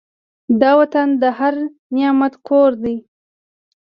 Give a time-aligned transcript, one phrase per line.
[0.61, 1.53] دا وطن د هر
[1.95, 2.95] نعمت کور دی.